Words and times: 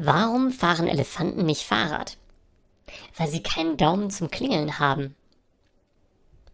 Warum 0.00 0.52
fahren 0.52 0.86
Elefanten 0.86 1.44
nicht 1.44 1.64
Fahrrad? 1.64 2.18
Weil 3.16 3.26
sie 3.26 3.42
keinen 3.42 3.76
Daumen 3.76 4.10
zum 4.10 4.30
Klingeln 4.30 4.78
haben. 4.78 5.16